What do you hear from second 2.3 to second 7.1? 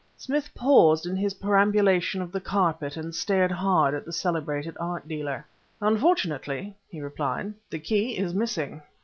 the carpet and stared hard at the celebrated art dealer. "Unfortunately," he